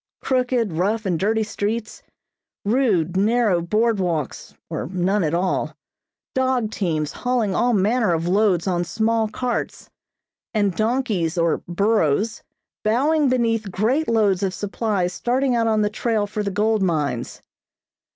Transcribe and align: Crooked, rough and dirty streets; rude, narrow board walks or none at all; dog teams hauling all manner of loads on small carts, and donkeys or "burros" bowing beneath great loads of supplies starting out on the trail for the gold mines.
Crooked, 0.23 0.73
rough 0.73 1.05
and 1.05 1.19
dirty 1.19 1.43
streets; 1.43 2.01
rude, 2.65 3.15
narrow 3.15 3.61
board 3.61 3.99
walks 3.99 4.55
or 4.67 4.87
none 4.87 5.23
at 5.23 5.35
all; 5.35 5.75
dog 6.33 6.71
teams 6.71 7.11
hauling 7.11 7.53
all 7.53 7.73
manner 7.73 8.11
of 8.11 8.27
loads 8.27 8.65
on 8.65 8.83
small 8.83 9.27
carts, 9.27 9.91
and 10.55 10.75
donkeys 10.75 11.37
or 11.37 11.61
"burros" 11.67 12.41
bowing 12.83 13.29
beneath 13.29 13.71
great 13.71 14.07
loads 14.07 14.41
of 14.41 14.55
supplies 14.55 15.13
starting 15.13 15.55
out 15.55 15.67
on 15.67 15.83
the 15.83 15.87
trail 15.91 16.25
for 16.25 16.41
the 16.41 16.49
gold 16.49 16.81
mines. 16.81 17.39